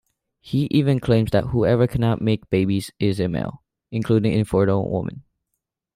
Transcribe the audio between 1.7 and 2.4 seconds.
cannot